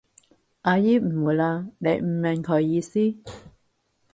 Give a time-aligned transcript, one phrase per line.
[0.63, 3.15] 阿姨誤會喇，你唔明佢意思？